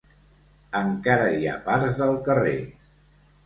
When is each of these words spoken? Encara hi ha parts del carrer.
Encara 0.79 1.29
hi 1.35 1.47
ha 1.51 1.59
parts 1.69 2.01
del 2.03 2.19
carrer. 2.31 2.59